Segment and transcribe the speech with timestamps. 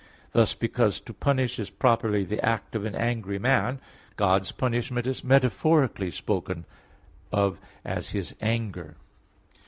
[0.31, 3.79] Thus, because to punish is properly the act of an angry man,
[4.15, 6.65] God's punishment is metaphorically spoken
[7.31, 8.95] of as His anger.